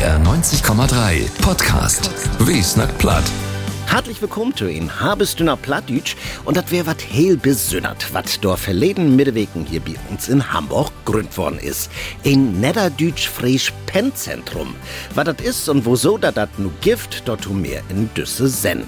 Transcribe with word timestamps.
NDR 0.00 0.18
90,3 0.18 1.28
Podcast. 1.42 2.10
Wie 2.38 2.62
snack 2.62 2.96
platt. 2.96 3.49
Herzlich 3.90 4.22
willkommen 4.22 4.54
zu 4.54 4.70
in 4.70 5.00
Habestüner 5.00 5.56
Plattdütsch 5.56 6.14
und 6.44 6.56
das 6.56 6.70
wär 6.70 6.86
wat 6.86 7.00
heel 7.00 7.36
besünnert, 7.36 8.14
wat 8.14 8.44
dor 8.44 8.56
verleden 8.56 9.16
Mittewegen 9.16 9.66
hier 9.66 9.80
bei 9.80 9.96
uns 10.08 10.28
in 10.28 10.52
Hamburg 10.52 10.92
gründ 11.04 11.36
worden 11.36 11.58
ist. 11.58 11.90
In 12.22 12.60
Niederdütsch 12.60 13.28
frisch 13.28 13.72
Pennzentrum. 13.86 14.76
Was 15.16 15.24
das 15.24 15.40
ist 15.40 15.68
und 15.68 15.84
wieso 15.86 16.18
da 16.18 16.30
dat 16.30 16.56
nu 16.56 16.70
gift, 16.80 17.22
dort 17.24 17.42
tu 17.42 17.52
mehr 17.52 17.82
in 17.88 18.08
Düsse 18.14 18.46
sen. 18.46 18.84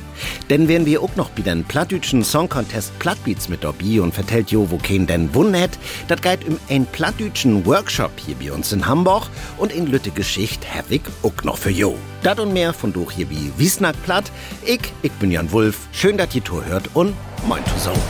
Denn 0.49 0.69
werden 0.69 0.87
wir 0.87 1.03
auch 1.03 1.17
noch 1.17 1.31
bei 1.31 1.43
den 1.43 1.65
Plattdütschen 1.65 2.23
Song 2.23 2.49
Contest 2.49 2.97
Plattbeats 3.01 3.49
mit 3.49 3.65
dabei 3.65 4.01
und 4.01 4.15
vertellt 4.15 4.53
jo, 4.53 4.71
wo 4.71 4.79
kein 4.79 5.09
denn 5.09 5.35
wunnet, 5.35 5.81
dat 6.07 6.23
geht 6.23 6.47
um 6.47 6.61
ein 6.71 6.87
Plattdütschen 6.87 7.67
Workshop 7.67 8.13
hier 8.25 8.37
bei 8.37 8.53
uns 8.53 8.71
in 8.71 8.87
Hamburg 8.87 9.27
und 9.59 9.73
in 9.73 9.89
Lütte 9.89 10.13
Geschicht 10.13 10.65
hab 10.73 10.89
ich 10.93 11.03
auch 11.25 11.43
noch 11.43 11.59
für 11.59 11.71
jo. 11.71 11.99
Dat 12.23 12.39
und 12.39 12.53
mehr 12.53 12.73
von 12.73 12.93
durch 12.93 13.13
hier 13.13 13.29
wie 13.31 13.53
Wiesnack 13.57 14.01
Platt. 14.05 14.31
Ich, 14.65 14.81
ich 15.03 15.13
bin 15.13 15.33
Jan 15.33 15.51
Wulf. 15.51 15.89
Schön, 15.93 16.17
dass 16.17 16.35
ihr 16.35 16.45
Tour 16.45 16.65
hört 16.65 16.89
und 16.95 17.15
moin 17.47 17.63
zusammen. 17.75 18.01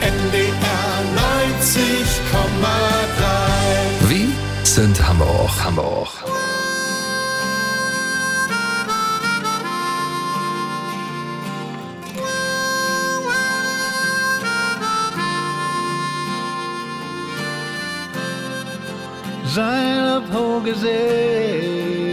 NDR 0.00 0.50
90,3 4.04 4.10
Wie 4.10 4.28
sind 4.64 5.08
Hamburg, 5.08 5.64
Hamburg. 5.64 6.08
Sein 19.46 20.08
auf 20.08 20.22
hohe 20.32 20.74
See 20.76 22.09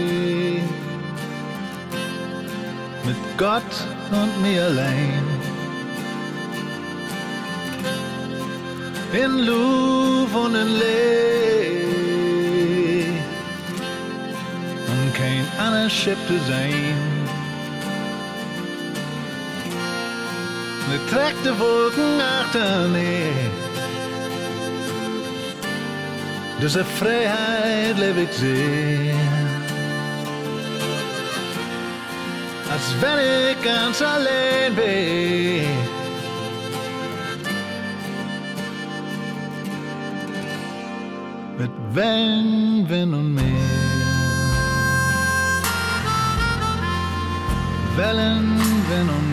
Gott 3.38 3.62
und 4.10 4.42
mir 4.42 4.64
allein. 4.64 5.22
In 9.12 9.46
Louvre 9.46 10.38
und 10.40 10.54
in 10.56 10.70
Lee 10.80 11.78
und 14.88 15.14
kein 15.14 15.46
anderes 15.64 15.92
Schiff 15.92 16.18
zu 16.26 16.36
sein. 16.50 16.96
Mit 20.90 21.02
trägte 21.08 21.56
Wolken 21.60 22.20
achterneer. 22.20 23.52
Diese 26.60 26.84
Freiheit 26.84 27.96
lebe 28.00 28.22
ich 28.22 28.32
sehr. 28.32 29.27
Als 32.88 33.02
wenn 33.02 33.18
ich 33.18 33.62
ganz 33.62 34.00
allein 34.00 34.74
bin. 34.74 35.66
Mit 41.58 41.70
Wellen, 41.92 42.88
Wind 42.88 43.14
und 43.14 43.34
Meer. 43.34 43.44
Wellen, 47.96 48.58
Wind 48.88 49.10
und 49.10 49.27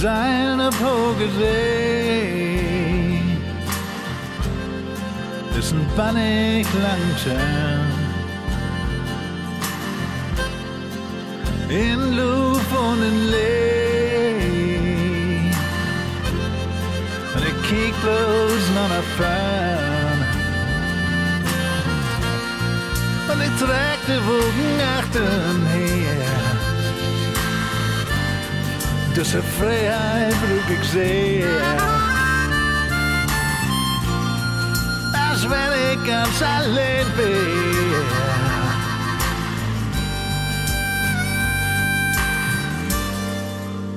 seine 0.00 0.70
hohe 0.80 1.28
See 1.38 2.66
ist 5.58 5.72
ein 5.72 5.86
in 11.68 12.16
Luft 12.16 12.72
und 12.76 13.02
in 13.02 13.30
Lee 13.30 14.40
und 17.34 17.42
ich 17.50 17.58
kiek 17.68 17.94
bloß 18.02 18.64
noch 18.76 18.90
nach 18.94 19.08
vorn 19.16 20.18
und 23.32 23.40
ich 23.42 23.54
Diese 29.18 29.42
Freiheit 29.42 30.34
brug 30.42 30.78
ich 30.78 30.88
sehr. 30.90 31.48
Als 35.14 35.48
wenn 35.48 35.72
ich 35.90 36.06
ganz 36.06 36.42
allein 36.42 37.06
bin. 37.16 38.04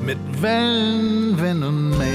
Mit 0.05 0.41
Wellen, 0.41 1.37
Wind 1.37 1.63
und 1.65 1.97
Meer. 1.97 2.07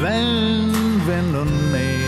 Wellen, 0.00 1.06
Wind 1.06 1.36
und 1.36 1.70
Meer. 1.70 2.00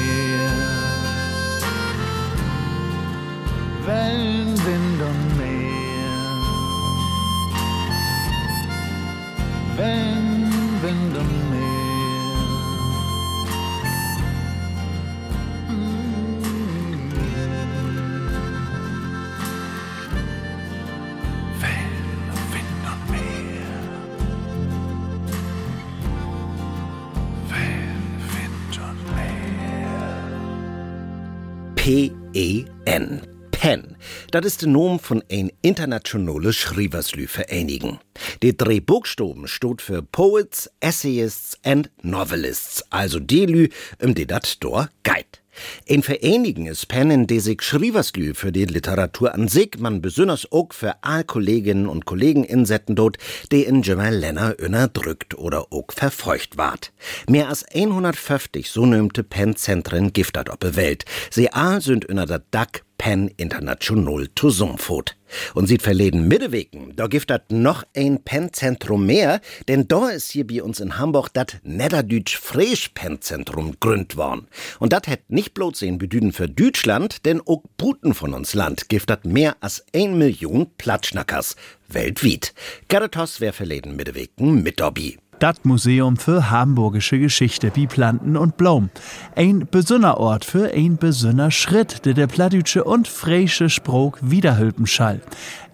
Das 34.33 34.47
ist 34.47 34.63
der 34.63 34.71
Nom 34.71 34.99
von 34.99 35.23
ein 35.31 35.53
internationale 35.61 36.55
Schreiberslü-Vereinigung. 36.55 37.99
Die 38.43 38.57
drei 38.57 38.81
Buchstaben 38.81 39.47
steht 39.47 39.83
für 39.83 40.03
Poets, 40.03 40.71
Essayists 40.81 41.59
and 41.63 41.91
Novelists, 42.01 42.83
also 42.89 43.21
die 43.21 43.45
Lü, 43.45 43.69
um 44.03 44.15
die 44.15 44.27
dat 44.27 44.65
dor 44.65 44.89
geht. 45.03 45.43
Ein 45.87 46.03
Vereinigen 46.03 46.65
ist 46.65 46.89
Pen, 46.89 47.11
in 47.11 47.27
der 47.27 47.43
sich 47.43 47.61
Schreiberslü 47.61 48.33
für 48.33 48.53
die 48.53 48.65
Literatur 48.65 49.35
an 49.35 49.49
sich, 49.49 49.79
man 49.79 50.01
besonders 50.01 50.51
auch 50.51 50.73
für 50.73 50.95
all 51.03 51.25
Kolleginnen 51.25 51.87
und 51.87 52.07
Kollegen 52.07 52.45
insetten 52.45 52.97
dort, 52.97 53.19
die 53.51 53.65
in 53.65 53.83
Jemmer 53.83 54.11
Länder 54.11 54.55
drückt 54.89 55.37
oder 55.37 55.67
auch 55.71 55.89
verfeucht 55.91 56.57
ward. 56.57 56.91
Mehr 57.29 57.51
als 57.51 57.67
150 57.67 58.71
so 58.71 58.87
nömte 58.87 59.25
Pen-Zentren 59.25 60.15
giftet 60.15 60.49
op 60.49 60.65
Welt. 60.75 61.05
Sie 61.31 61.53
all 61.53 61.83
sind 61.83 62.07
unter 62.07 62.25
der 62.25 62.43
Dack 62.51 62.85
Penn 63.03 63.33
International 63.37 64.29
zusammenfot. 64.37 65.17
Und 65.55 65.67
sieht 65.67 65.83
verleden 65.83 66.29
Mittewegen, 66.29 66.95
da 66.95 67.09
gibt 67.09 67.31
dat 67.31 67.51
noch 67.51 67.83
ein 67.97 68.23
Pennzentrum 68.23 69.07
mehr, 69.07 69.41
denn 69.67 69.89
da 69.89 70.11
ist 70.11 70.31
hier 70.31 70.47
bei 70.47 70.63
uns 70.63 70.79
in 70.79 70.99
Hamburg 70.99 71.31
dat 71.33 71.59
Niederdütsch 71.65 72.39
Fresh 72.39 72.91
Pennzentrum 72.91 73.75
gründ 73.81 74.17
worden. 74.17 74.47
Und 74.79 74.93
dat 74.93 75.09
hätt 75.09 75.29
nicht 75.31 75.53
bloß 75.53 75.83
ein 75.83 75.99
Bedüden 75.99 76.33
für 76.33 76.49
Deutschland, 76.49 77.27
denn 77.27 77.41
auch 77.41 77.65
Buten 77.77 78.15
von 78.15 78.35
uns 78.35 78.55
Land 78.55 78.89
gibt 78.89 79.11
dat 79.11 79.25
mehr 79.25 79.57
als 79.59 79.85
ein 79.93 80.17
Million 80.17 80.71
Platschnackers 80.79 81.57
weltweit. 81.89 82.55
Gerritos 82.87 83.41
wär 83.41 83.53
verleden 83.53 83.97
Mittewegen 83.97 84.63
mit 84.63 84.79
dabei. 84.79 85.17
Stadtmuseum 85.43 86.19
für 86.19 86.53
hamburgische 86.53 87.19
Geschichte 87.19 87.73
wie 87.75 87.89
Planten 87.89 88.37
und 88.37 88.57
Blom. 88.57 88.91
Ein 89.35 89.67
besonderer 89.69 90.19
Ort 90.19 90.45
für 90.45 90.73
ein 90.73 90.99
besonderer 90.99 91.51
Schritt, 91.51 92.07
der 92.07 92.15
der 92.15 92.29
plattdütsche 92.29 92.85
und 92.85 93.09
fräische 93.09 93.69
Spruch 93.69 94.19
wiederhülpen 94.21 94.87
schall. 94.87 95.21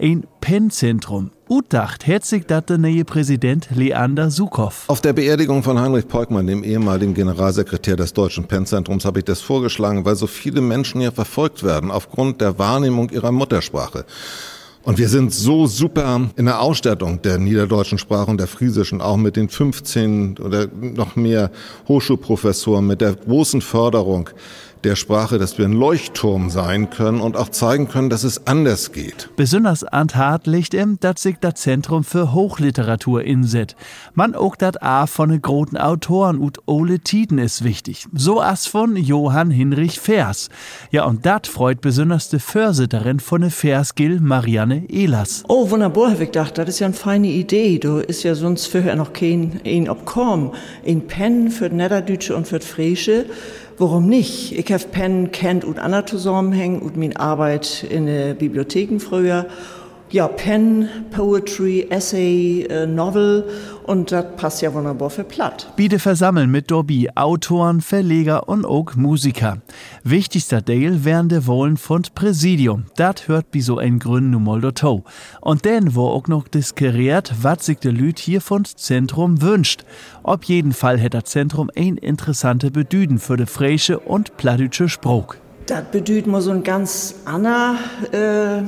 Ein 0.00 0.26
Pennzentrum. 0.40 1.32
Utdacht 1.50 2.06
herzig 2.06 2.46
der 2.46 2.64
neue 2.78 3.04
Präsident 3.04 3.68
Leander 3.74 4.30
Sukow. 4.30 4.84
Auf 4.86 5.02
der 5.02 5.12
Beerdigung 5.12 5.62
von 5.62 5.78
Heinrich 5.78 6.08
Peukmann, 6.08 6.46
dem 6.46 6.64
ehemaligen 6.64 7.12
Generalsekretär 7.12 7.96
des 7.96 8.14
Deutschen 8.14 8.48
Pennzentrums, 8.48 9.04
habe 9.04 9.18
ich 9.18 9.26
das 9.26 9.42
vorgeschlagen, 9.42 10.06
weil 10.06 10.16
so 10.16 10.26
viele 10.26 10.62
Menschen 10.62 11.02
ja 11.02 11.10
verfolgt 11.10 11.62
werden 11.62 11.90
aufgrund 11.90 12.40
der 12.40 12.58
Wahrnehmung 12.58 13.10
ihrer 13.10 13.32
Muttersprache. 13.32 14.06
Und 14.84 14.98
wir 14.98 15.08
sind 15.08 15.34
so 15.34 15.66
super 15.66 16.30
in 16.36 16.46
der 16.46 16.60
Ausstattung 16.60 17.20
der 17.20 17.38
niederdeutschen 17.38 17.98
Sprache 17.98 18.30
und 18.30 18.38
der 18.38 18.46
friesischen, 18.46 19.00
auch 19.00 19.16
mit 19.16 19.36
den 19.36 19.48
15 19.48 20.38
oder 20.38 20.69
noch 20.72 21.16
mehr 21.16 21.50
Hochschulprofessoren, 21.88 22.86
mit 22.86 23.00
der 23.00 23.14
großen 23.14 23.60
Förderung 23.60 24.30
der 24.84 24.96
Sprache, 24.96 25.38
dass 25.38 25.58
wir 25.58 25.64
ein 25.64 25.72
Leuchtturm 25.72 26.50
sein 26.50 26.90
können 26.90 27.20
und 27.20 27.36
auch 27.36 27.48
zeigen 27.48 27.88
können, 27.88 28.10
dass 28.10 28.25
es 28.25 28.46
anders 28.46 28.92
geht. 28.92 29.30
Besonders 29.36 29.84
an 29.84 30.08
Tat 30.08 30.46
liegt 30.46 30.75
ihm, 30.75 30.98
dass 31.00 31.22
sich 31.22 31.36
das 31.40 31.54
Zentrum 31.54 32.04
für 32.04 32.32
Hochliteratur 32.32 33.25
inset. 33.25 33.76
Man 34.14 34.34
auch 34.34 34.56
dat 34.56 34.82
A 34.82 35.06
von 35.06 35.30
den 35.30 35.42
großen 35.42 35.76
Autoren 35.76 36.38
und 36.38 36.60
Ole 36.66 37.00
Tiden 37.00 37.38
ist 37.38 37.64
wichtig. 37.64 38.06
So 38.12 38.40
as 38.40 38.66
von 38.66 38.96
Johann 38.96 39.50
Hinrich 39.50 40.00
Vers. 40.00 40.48
Ja, 40.90 41.04
und 41.04 41.26
dat 41.26 41.46
freut 41.46 41.80
besonders 41.80 42.28
die 42.28 42.38
Försitterin 42.38 43.20
von 43.20 43.42
der 43.42 43.50
Versgil 43.50 44.20
Marianne 44.20 44.88
Ehlers. 44.88 45.44
Oh, 45.48 45.70
wunderbar, 45.70 46.10
hab 46.10 46.20
ich 46.20 46.28
gedacht, 46.28 46.58
das 46.58 46.69
ist 46.69 46.78
ja 46.78 46.86
eine 46.86 46.94
feine 46.94 47.28
Idee. 47.28 47.78
Du 47.78 47.98
ist 47.98 48.22
ja 48.22 48.34
sonst 48.34 48.66
vorher 48.66 48.96
noch 48.96 49.12
kein, 49.12 49.60
ein 49.64 49.88
Obkom. 49.88 50.52
Ein 50.86 51.06
Pen 51.06 51.50
für 51.50 51.69
Niederdeutsche 51.69 52.36
und 52.36 52.46
für 52.46 52.60
Fräsche. 52.60 53.26
Warum 53.80 54.08
nicht? 54.08 54.58
Ich 54.58 54.72
habe 54.72 54.82
Pen 54.90 55.30
kennt 55.30 55.64
und 55.64 55.78
Anna 55.78 56.04
zusammenhängen 56.04 56.80
und 56.80 56.96
meine 56.96 57.19
Arbeit 57.20 57.86
in 57.88 58.06
den 58.06 58.36
Bibliotheken 58.36 58.98
früher. 58.98 59.46
Ja, 60.10 60.26
Pen, 60.26 60.88
Poetry, 61.12 61.86
Essay, 61.88 62.62
äh, 62.62 62.86
Novel 62.86 63.44
und 63.86 64.10
das 64.10 64.25
passt 64.36 64.62
ja 64.62 64.75
wunderbar 64.75 65.10
für 65.10 65.22
Platt. 65.22 65.70
Biede 65.76 66.00
versammeln 66.00 66.50
mit 66.50 66.72
Dobby 66.72 67.10
Autoren, 67.14 67.80
Verleger 67.80 68.48
und 68.48 68.64
auch 68.64 68.96
Musiker. 68.96 69.58
Wichtigster 70.04 70.64
Teil 70.64 71.04
wären 71.04 71.28
de 71.28 71.46
Wohlen 71.46 71.76
von 71.76 72.02
Präsidium. 72.14 72.84
Dat 72.96 73.28
hört 73.28 73.46
wie 73.52 73.60
so 73.60 73.78
ein 73.78 73.98
Grün 73.98 74.30
Nummer 74.30 74.60
dazu. 74.60 75.04
Und 75.40 75.66
dann 75.66 75.94
wo 75.94 76.08
auch 76.08 76.28
noch 76.28 76.48
diskuriert, 76.48 77.32
was 77.42 77.66
sich 77.66 77.78
de 77.78 77.90
Lüt 77.90 78.18
hier 78.18 78.40
von 78.40 78.64
Zentrum 78.64 79.42
wünscht. 79.42 79.84
Auf 80.22 80.44
jeden 80.44 80.72
Fall 80.72 80.98
hätte 80.98 81.18
das 81.18 81.30
Zentrum 81.30 81.70
ein 81.76 81.96
interessante 81.96 82.70
Bedüden 82.70 83.18
für 83.18 83.36
de 83.36 83.46
fräische 83.46 83.98
und 83.98 84.36
plattdeutsche 84.36 84.88
Spruch. 84.88 85.34
Das 85.66 85.84
bedeutet 85.90 86.26
mal 86.26 86.40
so 86.40 86.50
ein 86.50 86.62
ganz 86.62 87.16
Anna, 87.24 87.76
äh 88.12 88.62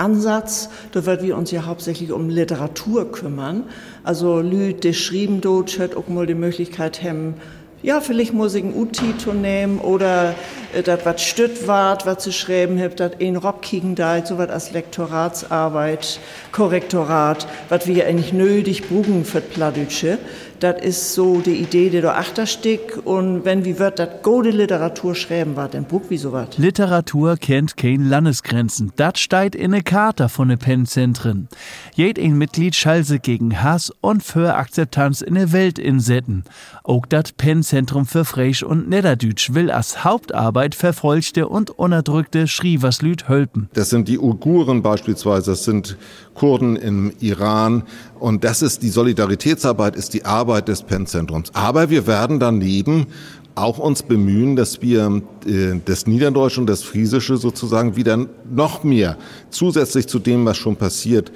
Ansatz, 0.00 0.70
da 0.92 1.04
wird 1.04 1.22
wir 1.22 1.36
uns 1.36 1.50
ja 1.50 1.66
hauptsächlich 1.66 2.10
um 2.10 2.30
Literatur 2.30 3.12
kümmern. 3.12 3.64
Also 4.02 4.40
Lüd, 4.40 4.82
die 4.82 4.94
schrieben 4.94 5.42
dort, 5.42 5.78
hat 5.78 5.94
auch 5.94 6.08
mal 6.08 6.26
die 6.26 6.34
Möglichkeit 6.34 7.02
haben, 7.02 7.34
ja, 7.82 8.00
vielleicht 8.00 8.34
muss 8.34 8.54
ich 8.54 8.62
einen 8.62 8.74
Uti 8.74 9.16
zu 9.16 9.32
nehmen 9.32 9.78
oder 9.78 10.34
äh, 10.74 10.82
das 10.82 11.00
was 11.04 11.22
stütt 11.22 11.66
wart, 11.66 12.06
was 12.06 12.22
zu 12.22 12.32
schreiben 12.32 12.80
habt, 12.80 13.00
das 13.00 13.12
ein 13.20 13.36
Rob 13.36 13.62
kicken 13.62 13.94
da, 13.94 14.24
so 14.24 14.38
was 14.38 14.50
als 14.50 14.72
Lektoratsarbeit, 14.72 16.20
Korrektorat, 16.52 17.46
was 17.68 17.86
wir 17.86 18.06
eigentlich 18.06 18.32
nötig 18.32 18.88
brauchen 18.88 19.24
für 19.24 19.40
Plattdeutsche. 19.40 20.18
Das 20.60 20.82
ist 20.82 21.14
so 21.14 21.40
die 21.40 21.54
Idee, 21.54 21.88
die 21.88 22.02
da 22.02 22.16
achtersteckt. 22.16 22.98
Und 23.06 23.46
wenn 23.46 23.64
wie 23.64 23.78
wird 23.78 23.98
das 23.98 24.22
gute 24.22 24.50
Literatur 24.50 25.14
schreiben 25.14 25.56
war, 25.56 25.68
dann 25.68 25.84
buch 25.84 26.02
wie 26.10 26.18
so 26.18 26.32
was. 26.32 26.58
Literatur 26.58 27.38
kennt 27.38 27.78
keine 27.78 28.04
Landesgrenzen. 28.04 28.92
Das 28.96 29.18
steht 29.20 29.54
in 29.54 29.70
der 29.70 29.82
Charta 29.82 30.28
von 30.28 30.48
den 30.48 30.58
Pennzentren. 30.58 31.48
Jed 31.94 32.18
ein 32.18 32.36
Mitglied 32.36 32.74
schalse 32.74 33.20
gegen 33.20 33.62
Hass 33.62 33.90
und 34.02 34.22
für 34.22 34.54
Akzeptanz 34.54 35.22
in 35.22 35.34
der 35.34 35.52
Welt 35.52 35.78
insetten. 35.78 36.44
Auch 36.84 37.06
das 37.06 37.32
Pennzentrum 37.32 38.04
für 38.04 38.26
Freisch 38.26 38.62
und 38.62 38.90
Niederdütsch 38.90 39.54
will 39.54 39.70
als 39.70 40.04
Hauptarbeit 40.04 40.74
verfolgte 40.74 41.48
und 41.48 41.70
unterdrückte 41.70 42.46
Schrieverslüd 42.46 43.30
hölpen. 43.30 43.70
Das 43.72 43.88
sind 43.88 44.08
die 44.08 44.18
Uiguren 44.18 44.82
beispielsweise, 44.82 45.52
das 45.52 45.64
sind 45.64 45.96
Kurden 46.34 46.76
im 46.76 47.12
Iran. 47.20 47.84
Und 48.20 48.44
das 48.44 48.62
ist 48.62 48.82
die 48.82 48.90
Solidaritätsarbeit, 48.90 49.96
ist 49.96 50.14
die 50.14 50.24
Arbeit 50.24 50.68
des 50.68 50.82
Pennzentrums. 50.82 51.50
Aber 51.54 51.90
wir 51.90 52.06
werden 52.06 52.38
daneben 52.38 53.06
auch 53.54 53.78
uns 53.78 54.02
bemühen, 54.02 54.56
dass 54.56 54.80
wir 54.80 55.22
äh, 55.46 55.80
das 55.84 56.06
Niederdeutsche 56.06 56.60
und 56.60 56.66
das 56.66 56.82
Friesische 56.82 57.36
sozusagen 57.36 57.96
wieder 57.96 58.26
noch 58.50 58.84
mehr 58.84 59.16
zusätzlich 59.50 60.06
zu 60.06 60.18
dem, 60.18 60.44
was 60.44 60.56
schon 60.56 60.76
passiert, 60.76 61.32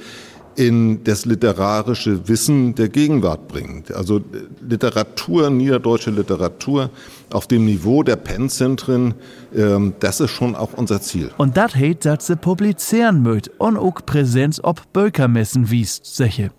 in 0.56 1.02
das 1.04 1.24
literarische 1.24 2.28
Wissen 2.28 2.74
der 2.74 2.88
Gegenwart 2.88 3.48
bringt. 3.48 3.92
Also 3.92 4.20
Literatur, 4.66 5.50
niederdeutsche 5.50 6.10
Literatur 6.10 6.90
auf 7.30 7.46
dem 7.46 7.64
Niveau 7.64 8.02
der 8.02 8.16
Pennzentren, 8.16 9.14
ähm, 9.54 9.94
das 10.00 10.20
ist 10.20 10.30
schon 10.30 10.54
auch 10.54 10.72
unser 10.74 11.00
Ziel. 11.00 11.30
Und 11.36 11.56
dat 11.56 11.74
heit, 11.74 12.04
dat 12.04 12.22
se 12.22 12.36
publizieren 12.36 13.22
möt 13.22 13.50
und 13.58 13.76
auch 13.76 14.04
Präsenz 14.06 14.60
ob 14.62 14.92
Bölkermessen 14.92 15.70
wiest, 15.70 16.06
seche. 16.06 16.50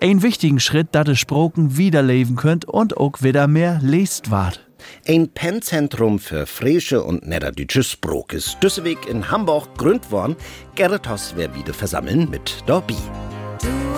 Ein 0.00 0.22
wichtigen 0.22 0.60
Schritt, 0.60 0.88
dat 0.92 1.08
es 1.08 1.18
Sproken 1.18 1.76
wiederleben 1.76 2.36
könnt 2.36 2.64
und 2.64 2.96
auch 2.96 3.22
wieder 3.22 3.46
mehr 3.46 3.78
lest 3.82 4.30
ward. 4.30 4.66
Ein 5.06 5.28
Pennzentrum 5.28 6.18
für 6.18 6.46
frische 6.46 7.02
und 7.02 7.26
niederdeutsche 7.26 7.82
Sprok 7.82 8.32
ist 8.32 8.58
deswegen 8.62 9.06
in 9.08 9.30
Hamburg 9.30 9.76
gründ 9.78 10.10
worden. 10.10 10.36
Gerrit 10.74 11.08
Hoss 11.08 11.34
wer 11.36 11.54
wieder 11.54 11.74
versammeln 11.74 12.28
mit 12.30 12.62
Dobby. 12.66 12.96
Du 13.58 13.95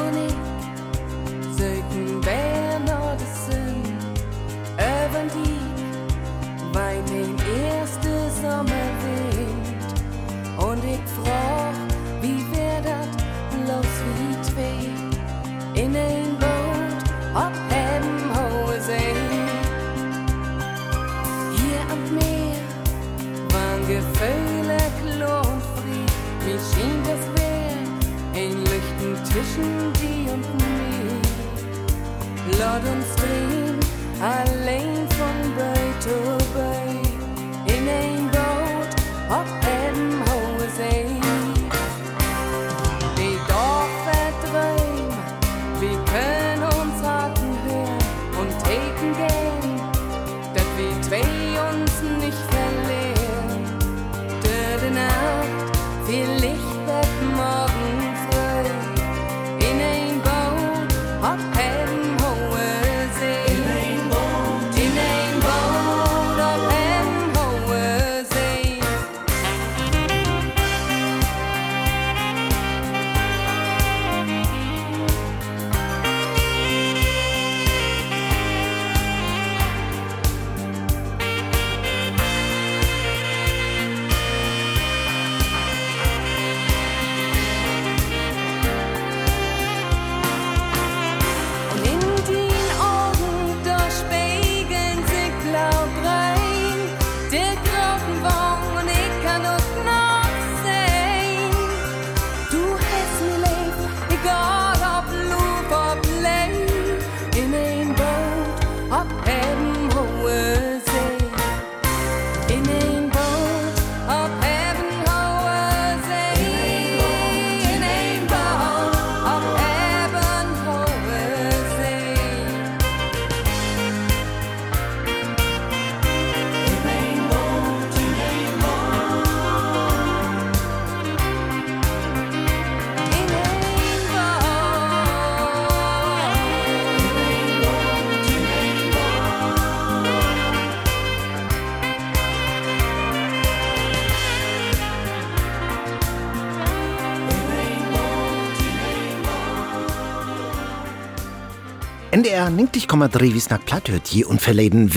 NDR 152.38 152.50
90,3 152.50 153.34
wie 153.34 153.42
nach 153.50 153.64
platt 153.64 153.88
hört 153.88 154.06
je 154.08 154.24
und 154.24 154.40
verleden 154.40 154.92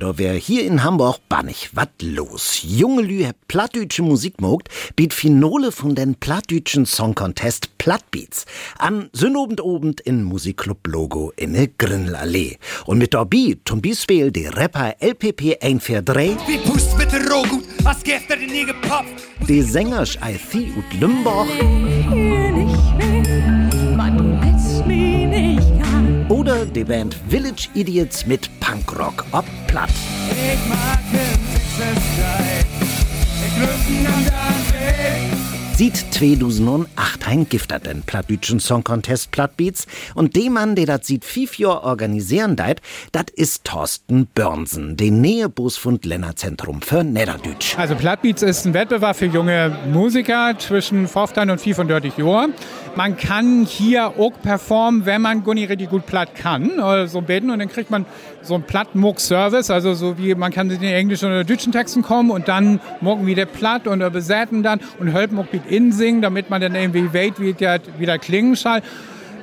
da 0.00 0.18
wär 0.18 0.34
hier 0.34 0.64
in 0.64 0.82
Hamburg 0.82 1.20
bannig 1.28 1.70
wat 1.74 1.90
los. 2.02 2.60
Junge 2.64 3.02
Lü 3.02 3.24
plattdütsche 3.46 4.02
Musik 4.02 4.40
mogt, 4.40 4.68
biet 4.96 5.14
Finale 5.14 5.70
von 5.70 5.94
den 5.94 6.16
plattdütschen 6.16 6.84
Song 6.84 7.14
Contest 7.14 7.78
Plattbeats 7.78 8.46
an 8.78 9.10
Sünnobend 9.12 9.60
obend 9.60 10.00
in 10.00 10.24
Musikclub 10.24 10.84
Logo 10.88 11.32
in 11.36 11.52
der 11.52 11.68
Grinlallee. 11.68 12.58
Und 12.86 12.98
mit 12.98 13.14
dabei 13.14 13.58
zum 13.64 13.80
Beispiel 13.80 14.32
der 14.32 14.56
Rapper 14.56 14.96
LPP 14.98 15.62
143, 15.62 16.36
Wie 16.48 16.58
pust 16.68 16.98
mit 16.98 17.12
der 17.12 17.30
Rogut, 17.30 17.64
was 17.84 18.02
gestern 18.02 18.40
in 18.40 18.52
ihr 18.52 18.66
gepoppt. 18.66 19.22
die 19.46 19.62
Sängers 19.62 20.18
Alfie 20.20 20.72
und 20.74 21.00
Lümbach 21.00 21.46
die 26.72 26.84
Band 26.84 27.16
Village 27.28 27.68
Idiots 27.74 28.26
mit 28.26 28.48
Punkrock 28.60 29.24
ob 29.32 29.44
Platt. 29.66 29.90
Ich 30.30 30.68
mag 30.68 31.00
Ich 33.54 34.31
Sieht 35.82 35.96
2008 35.96 37.26
ein 37.26 37.48
Gifter 37.48 37.80
den 37.80 38.02
Plattdütschen 38.02 38.60
Song 38.60 38.84
Contest 38.84 39.32
Plattbeats 39.32 39.88
und 40.14 40.36
dem 40.36 40.52
Mann, 40.52 40.76
der 40.76 40.86
das 40.86 41.08
sieht 41.08 41.24
fünf 41.24 41.58
Jahr 41.58 41.82
organisieren 41.82 42.54
deit, 42.54 42.80
dat 43.10 43.30
ist 43.30 43.64
Thorsten 43.64 44.28
Börnsen, 44.32 44.96
den 44.96 45.20
Nähebus 45.20 45.76
von 45.76 45.98
Lännerzentrum 46.00 46.82
für 46.82 47.02
Niederdütsch. 47.02 47.76
Also 47.76 47.96
Plattbeats 47.96 48.42
ist 48.42 48.64
ein 48.64 48.74
Wettbewerb 48.74 49.16
für 49.16 49.26
junge 49.26 49.76
Musiker 49.92 50.54
zwischen 50.56 51.08
15 51.08 51.50
und 51.50 51.60
35 51.60 52.16
Jahren. 52.16 52.54
Man 52.94 53.16
kann 53.16 53.66
hier 53.66 54.06
auch 54.06 54.40
performen, 54.40 55.04
wenn 55.04 55.20
man 55.20 55.42
Gunni 55.42 55.64
richtig 55.64 55.90
gut 55.90 56.06
platt 56.06 56.36
kann, 56.36 56.80
so 57.08 57.22
beten 57.22 57.50
und 57.50 57.58
dann 57.58 57.68
kriegt 57.68 57.90
man 57.90 58.06
so 58.42 58.54
einen 58.54 58.64
Plattmuck-Service, 58.64 59.70
also 59.70 59.94
so 59.94 60.18
wie 60.18 60.34
man 60.34 60.52
kann 60.52 60.70
in 60.70 60.80
den 60.80 60.94
englischen 60.94 61.26
oder 61.26 61.44
deutschen 61.44 61.72
Texten 61.72 62.02
kommen 62.02 62.30
und 62.30 62.48
dann 62.48 62.80
mucken 63.00 63.26
wieder 63.26 63.46
platt 63.46 63.86
und 63.86 64.00
besäten 64.12 64.62
dann 64.62 64.80
und 64.98 65.12
hört 65.12 65.32
muck 65.32 65.52
mit 65.52 65.66
insingen, 65.66 66.22
damit 66.22 66.50
man 66.50 66.60
dann 66.60 66.74
irgendwie 66.74 67.12
weht, 67.12 67.40
wie 67.40 67.52
der 67.52 67.80
wieder 67.98 68.18
klingen 68.18 68.54
soll. 68.54 68.80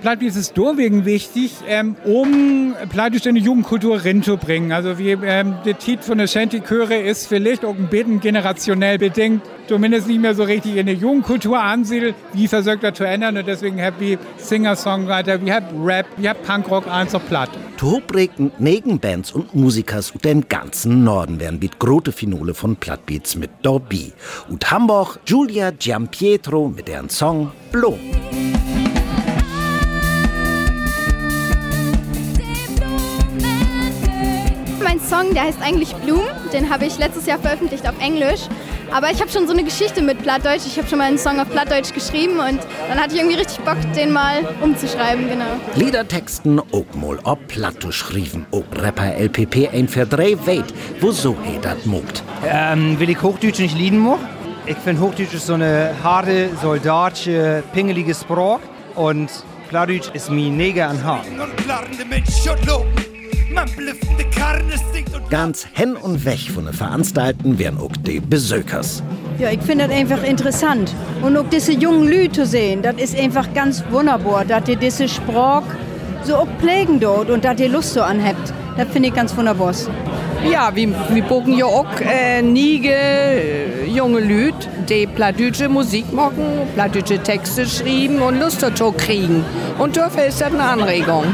Plattdeutsch 0.01 0.37
ist 0.37 0.53
deswegen 0.55 1.05
wichtig, 1.05 1.51
ähm, 1.67 1.95
um 2.05 2.73
Plattdeutsch 2.89 3.25
in 3.25 3.35
die 3.35 3.41
Jugendkultur 3.41 4.03
reinzubringen. 4.03 4.71
Also 4.71 4.97
wie 4.97 5.11
ähm, 5.11 5.55
der 5.65 5.77
Titel 5.77 6.03
von 6.03 6.17
der 6.17 6.27
Shanty-Chöre 6.27 6.95
ist 6.95 7.27
vielleicht 7.27 7.65
auch 7.65 7.75
ein 7.75 7.89
bisschen 7.89 8.21
generationell 8.21 8.97
bedingt, 8.97 9.41
zumindest 9.67 10.07
nicht 10.07 10.21
mehr 10.21 10.35
so 10.35 10.43
richtig 10.43 10.77
in 10.77 10.85
der 10.85 10.95
Jugendkultur 10.95 11.59
ansiedelt. 11.59 12.15
Wie 12.33 12.47
versucht 12.47 12.83
er 12.83 12.93
zu 12.93 13.03
ändern? 13.03 13.35
Und 13.37 13.47
deswegen 13.47 13.81
habe 13.81 14.03
ich 14.03 14.17
Singer-Songwriter, 14.37 15.43
wir 15.43 15.55
haben 15.55 15.83
Rap, 15.83 16.05
wir 16.15 16.29
haben 16.29 16.39
Punkrock, 16.43 16.87
eins 16.87 17.13
auf 17.13 17.27
Platt. 17.27 17.49
Tobregten 17.75 18.51
Negenbands 18.57 19.33
und 19.33 19.53
Musikers 19.53 20.15
ut 20.15 20.23
den 20.23 20.47
ganzen 20.47 21.03
Norden 21.03 21.39
werden 21.39 21.59
mit 21.59 21.77
grote 21.79 22.13
Finale 22.13 22.53
von 22.53 22.77
Plattbeats 22.77 23.35
mit 23.35 23.51
Dorby. 23.63 24.13
Und 24.49 24.71
Hamburg 24.71 25.19
Giulia 25.25 25.71
Giampietro 25.71 26.69
mit 26.69 26.87
deren 26.87 27.09
Song 27.09 27.51
Blom. 27.71 27.99
Mein 34.99 35.07
Song, 35.07 35.33
der 35.33 35.43
heißt 35.43 35.61
eigentlich 35.61 35.95
Bloom. 35.95 36.23
Den 36.51 36.69
habe 36.69 36.85
ich 36.85 36.97
letztes 36.97 37.25
Jahr 37.25 37.39
veröffentlicht 37.39 37.87
auf 37.87 37.95
Englisch. 37.99 38.41
Aber 38.91 39.09
ich 39.11 39.21
habe 39.21 39.29
schon 39.31 39.47
so 39.47 39.53
eine 39.53 39.63
Geschichte 39.63 40.01
mit 40.01 40.21
Plattdeutsch. 40.21 40.65
Ich 40.65 40.77
habe 40.77 40.87
schon 40.87 40.97
mal 40.97 41.05
einen 41.05 41.17
Song 41.17 41.39
auf 41.39 41.49
Plattdeutsch 41.49 41.93
geschrieben 41.93 42.39
und 42.39 42.59
dann 42.89 42.99
hatte 42.99 43.13
ich 43.13 43.21
irgendwie 43.21 43.37
richtig 43.37 43.59
Bock, 43.59 43.77
den 43.95 44.11
mal 44.11 44.47
umzuschreiben, 44.61 45.29
genau. 45.29 45.45
Liedertexten 45.75 46.59
auch 46.59 46.85
mal 46.95 47.19
ob 47.23 47.47
Platt 47.47 47.79
geschrieben. 47.79 48.45
Auch 48.51 48.63
Rapper 48.75 49.15
LPP 49.15 49.69
ein 49.73 49.87
für 49.87 50.05
drei 50.05 50.35
weit, 50.45 50.73
wo 50.99 51.11
so 51.11 51.35
he 51.43 51.59
dat 51.61 51.85
mogt. 51.85 52.23
Ähm, 52.45 52.99
will 52.99 53.09
ich 53.09 53.21
Hochdeutsch 53.21 53.59
nicht 53.59 53.77
lieben 53.77 53.99
mag. 53.99 54.19
Ich 54.65 54.77
finde 54.77 55.01
Hochdeutsch 55.01 55.33
ist 55.33 55.47
so 55.47 55.53
eine 55.53 55.93
harte, 56.03 56.49
soldatische, 56.61 57.63
pingelige 57.73 58.13
Sprache 58.13 58.61
und 58.95 59.29
Plattdeutsch 59.69 60.09
ist 60.13 60.29
mir 60.29 60.49
neger 60.49 60.89
an 60.89 61.03
Haar. 61.03 61.23
Und 61.39 63.08
Man 63.51 63.67
bliffende 63.75 64.25
Karne 64.25 64.73
singt 64.93 65.13
und 65.15 65.29
Ganz 65.29 65.67
hen 65.73 65.95
und 65.95 66.23
weg 66.23 66.39
von 66.53 66.65
den 66.65 66.73
Veranstalten 66.73 67.57
wären 67.57 67.77
auch 67.77 67.91
die 68.05 68.19
Besökers. 68.19 69.01
Ja, 69.39 69.49
ich 69.49 69.61
finde 69.61 69.87
das 69.87 69.95
einfach 69.95 70.23
interessant. 70.23 70.93
Und 71.23 71.35
auch 71.35 71.49
diese 71.51 71.71
jungen 71.73 72.07
Leute 72.07 72.31
zu 72.31 72.45
sehen, 72.45 72.81
das 72.81 72.95
ist 72.97 73.17
einfach 73.17 73.51
ganz 73.53 73.83
wunderbar, 73.89 74.45
dass 74.45 74.67
ihr 74.67 74.75
diese 74.75 75.07
Sprache 75.09 75.77
so 76.23 76.35
auch 76.35 76.47
pflegen 76.59 76.99
dort 76.99 77.29
und 77.29 77.43
dass 77.43 77.59
ihr 77.59 77.69
Lust 77.69 77.93
so 77.93 78.01
anhabt. 78.01 78.53
Das 78.77 78.87
finde 78.89 79.09
ich 79.09 79.15
ganz 79.15 79.35
wunderbar. 79.35 79.73
Ja, 80.49 80.73
wir, 80.73 80.93
wir 81.09 81.23
bogen 81.23 81.57
ja 81.57 81.65
auch 81.65 81.99
äh, 82.01 82.41
niege 82.41 82.93
äh, 82.93 83.85
junge 83.87 84.19
Lüd, 84.19 84.53
die 84.87 85.07
plattdeutsche 85.07 85.67
Musik 85.67 86.13
machen, 86.13 86.45
plattdeutsche 86.75 87.17
Texte 87.19 87.65
schreiben 87.65 88.21
und 88.21 88.39
Lust 88.39 88.61
dazu 88.61 88.91
kriegen. 88.91 89.43
Und 89.79 89.97
dafür 89.97 90.25
ist 90.25 90.39
das 90.39 90.53
eine 90.53 90.63
Anregung. 90.63 91.25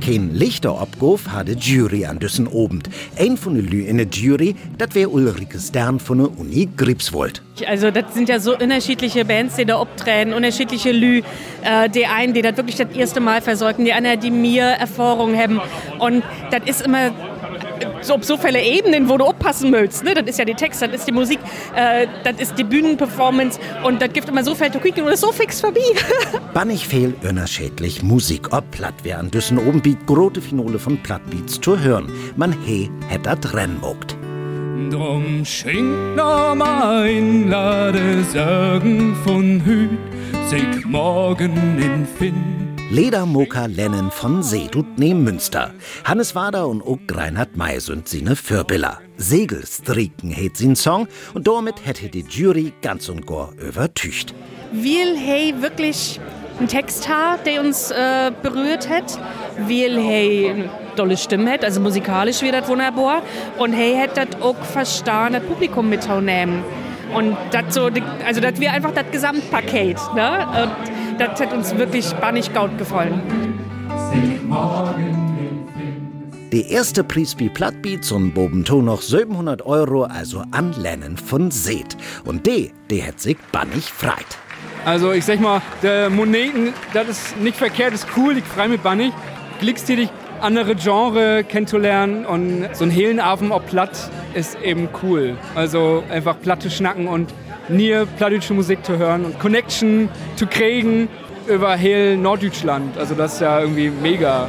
Kein 0.00 0.34
Lichterabguf 0.34 1.28
hatte 1.28 1.52
Jury 1.52 2.06
an 2.06 2.18
düssen 2.18 2.46
Obend. 2.46 2.88
Ein 3.18 3.36
von 3.36 3.54
den 3.54 3.66
Lü 3.66 3.82
in 3.82 3.98
der 3.98 4.06
Jury, 4.06 4.56
dat 4.78 4.94
wär 4.94 5.12
Ulrike 5.12 5.58
Stern 5.58 6.00
von 6.00 6.18
der 6.18 6.38
Uni 6.38 6.68
Gripswold. 6.74 7.42
Also 7.66 7.90
das 7.90 8.14
sind 8.14 8.30
ja 8.30 8.40
so 8.40 8.56
unterschiedliche 8.56 9.26
Bands, 9.26 9.56
die 9.56 9.66
da 9.66 9.78
optreten, 9.78 10.32
unterschiedliche 10.32 10.92
Lü. 10.92 11.22
Äh, 11.62 11.90
die 11.90 12.06
einen, 12.06 12.32
die 12.32 12.40
das 12.40 12.56
wirklich 12.56 12.76
das 12.76 12.88
erste 12.94 13.20
Mal 13.20 13.42
versorgen, 13.42 13.84
die 13.84 13.92
anderen, 13.92 14.20
die 14.20 14.30
mir 14.30 14.64
Erfahrung 14.64 15.36
haben. 15.36 15.60
Und 15.98 16.22
das 16.50 16.62
ist 16.64 16.80
immer 16.80 17.10
so 18.02 18.14
auf 18.14 18.24
so 18.24 18.36
viele 18.36 18.62
Ebenen, 18.62 19.08
wo 19.08 19.16
du 19.16 19.24
aufpassen 19.24 19.72
willst. 19.72 20.04
Ne? 20.04 20.14
Das 20.14 20.24
ist 20.26 20.38
ja 20.38 20.44
die 20.44 20.54
Text, 20.54 20.82
das 20.82 20.90
ist 20.90 21.06
die 21.06 21.12
Musik, 21.12 21.38
äh, 21.74 22.06
das 22.24 22.40
ist 22.40 22.58
die 22.58 22.64
Bühnenperformance 22.64 23.58
und 23.84 24.00
das 24.00 24.12
gibt 24.12 24.28
immer 24.28 24.44
so 24.44 24.54
viel 24.54 24.70
zu 24.72 24.78
kicken 24.78 25.02
und 25.02 25.10
das 25.10 25.20
ist 25.20 25.26
so 25.26 25.32
fix 25.32 25.60
vorbei. 25.60 25.80
Bannig 26.54 26.86
fehl 26.86 27.14
unerschädlich 27.28 28.02
Musik 28.02 28.52
ob 28.52 28.70
Platt 28.70 28.94
wär 29.02 29.18
an 29.18 29.30
düssen 29.30 29.58
Obend 29.58 29.82
biet 29.82 30.06
grote 30.06 30.40
Finale 30.40 30.78
von 30.78 30.98
Plattbeats 31.02 31.60
zu 31.60 31.78
hören. 31.78 32.12
Man 32.36 32.54
he 32.64 32.90
hätt 33.08 33.26
dat 33.26 33.54
rennen 33.54 33.78
mogt. 33.80 34.16
Drum 34.90 35.44
schenkt 35.44 36.16
noch 36.16 36.54
mal 36.54 37.02
einlade 37.02 38.24
Sagen 38.24 39.14
von 39.24 39.62
Hüt, 39.64 39.98
sich 40.48 40.84
morgen 40.86 41.78
in 41.78 42.06
Finn. 42.06 42.59
Ledermoka 42.92 43.66
Lennen 43.66 44.10
von 44.10 44.42
Seedut 44.42 44.98
nehm 44.98 45.22
Münster. 45.22 45.72
Hannes 46.04 46.34
Wader 46.34 46.66
und 46.66 46.82
auch 46.82 46.98
Reinhard 47.08 47.56
May 47.56 47.78
sind 47.78 48.08
sine 48.08 48.34
Fürbiller. 48.34 48.98
Segelstriken 49.16 50.32
heet 50.32 50.56
sin 50.56 50.74
Song 50.74 51.06
und 51.32 51.46
damit 51.46 51.86
hätte 51.86 52.08
die 52.08 52.24
Jury 52.28 52.72
ganz 52.82 53.08
und 53.08 53.28
gar 53.28 53.52
übertücht. 53.64 54.34
Will 54.72 55.16
hey 55.16 55.54
wirklich 55.62 56.18
einen 56.58 56.66
Text 56.66 57.08
hat, 57.08 57.46
der 57.46 57.60
uns 57.60 57.92
äh, 57.92 58.32
berührt 58.42 58.88
hat. 58.88 59.20
Will 59.68 59.96
hey 59.96 60.68
tolle 60.96 61.16
Stimme 61.16 61.52
hat, 61.52 61.64
also 61.64 61.80
musikalisch 61.80 62.42
wird 62.42 62.54
das 62.54 62.68
wunderbar. 62.68 63.22
Und 63.56 63.72
hey 63.72 63.96
hat 63.96 64.16
das 64.16 64.42
auch 64.42 64.60
verstanden, 64.64 65.34
das 65.34 65.44
Publikum 65.44 65.88
mitzunehmen. 65.88 66.64
Und 67.14 67.36
das 67.52 67.72
so, 67.72 67.88
also 68.26 68.40
das 68.40 68.58
wäre 68.58 68.74
einfach 68.74 68.92
das 68.92 69.04
Gesamtpaket. 69.12 69.96
Ne? 70.16 70.46
Und 70.62 70.99
das 71.20 71.38
hat 71.38 71.52
uns 71.52 71.76
wirklich 71.76 72.10
bannig 72.14 72.52
gaut 72.54 72.76
gefallen. 72.78 73.20
Der 76.50 76.66
erste 76.66 77.04
Preis 77.04 77.34
bei 77.34 77.48
Plattbeats 77.48 78.10
und 78.10 78.32
Bobenton 78.32 78.86
noch 78.86 79.02
700 79.02 79.64
Euro, 79.66 80.04
also 80.04 80.42
an 80.50 80.72
Lennen 80.72 81.18
von 81.18 81.50
Seed. 81.50 81.96
Und 82.24 82.46
die, 82.46 82.72
die 82.90 83.04
hat 83.04 83.20
sich 83.20 83.36
bannig 83.52 83.84
freit. 83.84 84.26
Also 84.86 85.12
ich 85.12 85.26
sag 85.26 85.40
mal, 85.40 85.60
der 85.82 86.08
Moneten, 86.08 86.72
das 86.94 87.08
ist 87.08 87.36
nicht 87.36 87.58
verkehrt, 87.58 87.92
ist 87.92 88.06
cool, 88.16 88.38
ich 88.38 88.44
frei 88.44 88.68
mit 88.68 88.82
bannig. 88.82 89.12
Glückstätig 89.60 90.08
andere 90.40 90.74
Genre 90.74 91.44
kennenzulernen 91.44 92.24
und 92.24 92.68
so 92.72 92.84
ein 92.84 92.90
Hehlenabend 92.90 93.52
auf 93.52 93.66
Platt 93.66 94.10
ist 94.32 94.58
eben 94.62 94.88
cool. 95.02 95.36
Also 95.54 96.02
einfach 96.10 96.40
Platte 96.40 96.70
schnacken 96.70 97.08
und 97.08 97.28
nie 97.70 97.94
plattdeutsche 98.16 98.54
Musik 98.54 98.84
zu 98.84 98.98
hören 98.98 99.24
und 99.24 99.38
Connection 99.38 100.08
zu 100.36 100.46
kriegen 100.46 101.08
über 101.46 101.74
Hehl 101.74 102.16
Norddeutschland. 102.16 102.96
Also 102.98 103.14
das 103.14 103.34
ist 103.34 103.40
ja 103.40 103.60
irgendwie 103.60 103.90
mega. 103.90 104.48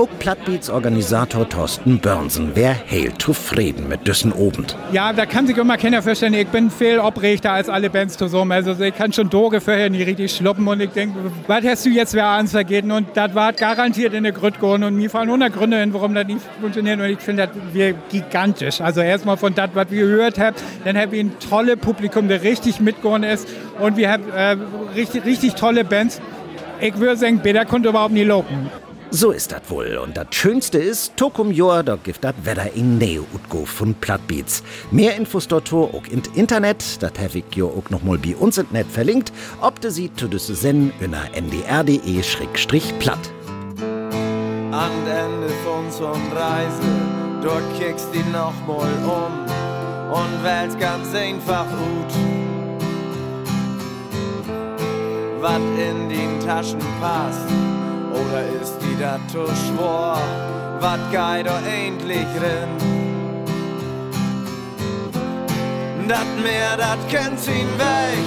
Auch 0.00 0.08
Plattbeats-Organisator 0.18 1.46
Thorsten 1.46 1.98
Börnsen 1.98 2.56
wär 2.56 2.74
heil 2.90 3.12
zufrieden 3.18 3.86
mit 3.86 4.08
düssen 4.08 4.32
Obend. 4.32 4.74
Ja, 4.92 5.12
da 5.12 5.26
kann 5.26 5.46
sich 5.46 5.58
immer 5.58 5.76
keiner 5.76 6.00
vorstellen, 6.00 6.32
ich 6.32 6.48
bin 6.48 6.70
viel 6.70 6.98
obrechter 6.98 7.52
als 7.52 7.68
alle 7.68 7.90
Bands 7.90 8.16
zusammen. 8.16 8.50
Also 8.52 8.82
ich 8.82 8.94
kann 8.94 9.12
schon 9.12 9.28
Doge 9.28 9.60
vorher 9.60 9.90
nicht 9.90 10.06
richtig 10.06 10.34
schluppen 10.34 10.66
und 10.68 10.80
ich 10.80 10.88
denke, 10.88 11.18
was 11.46 11.66
hast 11.66 11.84
du 11.84 11.90
jetzt 11.90 12.14
wer 12.14 12.28
ans 12.28 12.52
vergeben? 12.52 12.92
Und 12.92 13.08
das 13.12 13.34
war 13.34 13.52
garantiert 13.52 14.14
in 14.14 14.22
der 14.22 14.32
Gründ 14.32 14.54
geworden 14.54 14.84
und 14.84 14.96
mir 14.96 15.10
fallen 15.10 15.28
100 15.28 15.52
Gründe 15.52 15.78
hin, 15.78 15.92
warum 15.92 16.14
das 16.14 16.26
nicht 16.26 16.40
funktioniert 16.62 16.98
und 16.98 17.04
ich 17.04 17.18
finde 17.18 17.48
das 17.48 17.74
wir 17.74 17.92
gigantisch. 18.10 18.80
Also 18.80 19.02
erstmal 19.02 19.36
von 19.36 19.54
das, 19.54 19.68
was 19.74 19.90
wir 19.90 20.06
gehört 20.06 20.38
haben, 20.38 20.56
dann 20.86 20.96
haben 20.96 21.12
wir 21.12 21.20
ein 21.20 21.38
tolles 21.40 21.76
Publikum, 21.76 22.26
der 22.26 22.42
richtig 22.42 22.80
mitgegangen 22.80 23.28
ist 23.28 23.46
und 23.78 23.98
wir 23.98 24.10
haben 24.10 24.24
äh, 24.34 24.56
richtig, 24.96 25.26
richtig 25.26 25.56
tolle 25.56 25.84
Bands 25.84 26.22
Ich 26.80 26.98
würde 26.98 27.18
sagen, 27.18 27.40
besser 27.40 27.66
konnte 27.66 27.90
überhaupt 27.90 28.14
nie 28.14 28.24
lopen. 28.24 28.70
So 29.12 29.32
ist 29.32 29.50
das 29.50 29.62
wohl. 29.68 29.98
Und 29.98 30.16
das 30.16 30.28
Schönste 30.30 30.78
ist, 30.78 31.16
Tokum 31.16 31.50
Joa, 31.50 31.82
da 31.82 31.96
gibt 31.96 32.22
das 32.22 32.34
Wetter 32.44 32.72
in 32.74 32.96
Neo 32.98 33.26
Utgo 33.34 33.64
von 33.64 33.92
Plattbeats. 33.94 34.62
Mehr 34.92 35.16
Infos 35.16 35.48
dort 35.48 35.72
auch 35.72 36.04
im 36.08 36.22
Internet, 36.36 37.02
das 37.02 37.10
habe 37.18 37.38
ich 37.38 37.44
jo 37.56 37.68
auch 37.68 37.90
noch 37.90 38.04
mal 38.04 38.18
bei 38.18 38.36
uns 38.36 38.58
im 38.58 38.68
Net 38.70 38.86
verlinkt, 38.86 39.32
ob 39.60 39.80
du 39.80 39.90
sie 39.90 40.14
zu 40.14 40.28
düsse 40.28 40.54
sen 40.54 40.92
unter 41.00 41.24
ndr.de-platt. 41.34 43.18
An 44.70 44.92
Ende 45.08 45.48
von 45.64 45.90
so 45.90 46.12
Reise, 46.32 46.80
dort 47.42 47.64
kickst 47.80 48.06
die 48.14 48.22
noch 48.30 48.54
mal 48.68 48.92
um 49.02 49.32
und 50.12 50.44
wählst 50.44 50.78
ganz 50.78 51.12
einfach 51.12 51.66
gut. 51.66 52.14
Was 55.40 55.56
in 55.56 56.08
den 56.08 56.38
Taschen 56.46 56.78
passt 57.00 57.48
oder 58.30 58.42
ist 58.62 58.76
die 58.80 58.96
dat 58.98 59.20
to 59.32 59.46
schwor, 59.46 60.18
wat 60.80 61.00
geit 61.12 61.46
do 61.46 61.52
endlich 61.52 62.32
rin? 62.40 62.70
Dat 66.08 66.26
Meer, 66.42 66.76
dat 66.76 66.98
kennt 67.08 67.46
ihn 67.46 67.68
weg. 67.78 68.26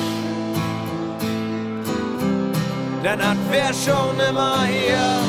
Denn 3.03 3.19
dat 3.19 3.37
wär 3.49 3.73
schon 3.73 4.19
immer 4.29 4.63
hier. 4.63 5.19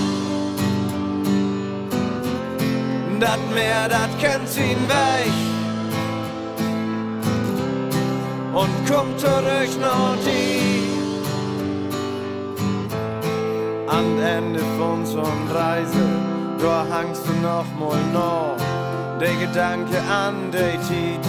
Dat 3.21 3.41
Meer, 3.55 3.89
dat 3.89 4.11
kennt 4.21 4.57
ihn 4.57 4.89
weg. 4.89 5.33
Und 8.53 8.89
kommt 8.89 9.19
zurück 9.19 9.81
noch 9.81 10.17
die 10.25 10.64
an 13.99 14.19
Ende 14.19 14.61
von 14.77 15.05
so'n 15.07 15.43
Reise, 15.55 16.07
da 16.59 16.85
hangst 16.91 17.23
du 17.27 17.33
noch 17.51 17.69
mal 17.79 18.03
noch, 18.13 18.57
der 19.21 19.35
Gedanke 19.43 19.99
an 20.25 20.35
der 20.53 20.75
Tiet. 20.87 21.25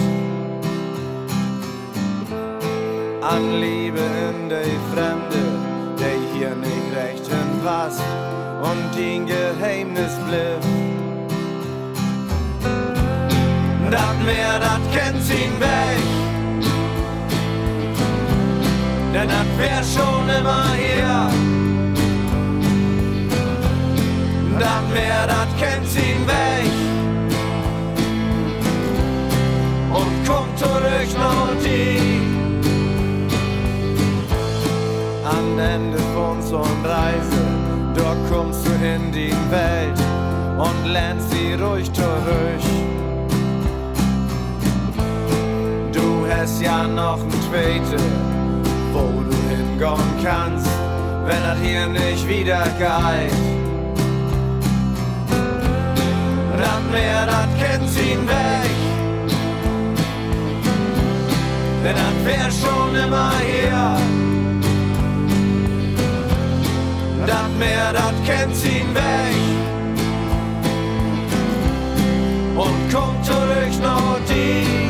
An 3.22 3.44
Liebe 3.60 4.04
in 4.28 4.48
der 4.48 4.70
Fremde, 4.90 5.42
der 6.00 6.16
hier 6.32 6.54
nicht 6.56 6.88
recht 7.00 7.26
hinpasst 7.34 8.02
und 8.68 8.84
den 8.98 9.26
Geheimnis 9.26 10.14
blieb. 10.26 10.62
Dat 13.90 14.18
Meer, 14.24 14.58
dat 14.58 14.82
kennt 14.92 15.24
ihn 15.30 15.54
weg, 15.60 16.02
denn 19.14 19.28
dat 19.28 19.50
wär 19.58 19.82
schon 19.94 20.28
immer 20.38 20.64
hier. 20.74 21.45
Dat 24.58 24.88
Meer, 24.92 25.26
dat 25.26 25.48
kennt 25.58 25.94
ihn 25.94 26.26
weg 26.26 26.70
und 29.92 30.26
kommt 30.26 30.58
zurück 30.58 31.10
noch 31.18 31.62
die. 31.62 32.22
Am 35.24 35.58
Ende 35.58 35.98
von 36.14 36.40
so'n 36.40 36.84
Reise, 36.84 37.44
dort 37.94 38.16
kommst 38.30 38.66
du 38.66 38.70
in 38.82 39.12
die 39.12 39.34
Welt 39.50 40.00
und 40.56 40.90
lernst 40.90 41.30
sie 41.32 41.52
ruhig 41.62 41.92
zurück. 41.92 42.64
Du 45.92 46.26
hast 46.30 46.62
ja 46.62 46.86
noch 46.86 47.20
ein 47.20 47.30
Tweete, 47.50 48.02
wo 48.92 49.22
du 49.22 49.36
hingehen 49.50 50.24
kannst, 50.24 50.70
wenn 51.26 51.42
das 51.42 51.58
hier 51.60 51.86
nicht 51.88 52.26
wieder 52.26 52.64
geht. 52.78 53.55
Dat 56.56 56.90
Meer, 56.90 57.26
dat 57.26 57.48
kennt 57.58 57.90
ihn 57.98 58.26
weg. 58.26 58.70
Denn 61.82 61.94
das 61.94 62.24
wär 62.24 62.50
schon 62.50 62.94
immer 62.94 63.32
hier. 63.44 63.96
Dat 67.26 67.50
Meer, 67.58 67.92
dat 67.92 68.14
kennt 68.24 68.64
ihn 68.64 68.94
weg. 68.94 69.36
Und 72.56 72.92
kommt 72.92 73.24
zurück 73.24 73.82
noch 73.82 74.18
die. 74.28 74.85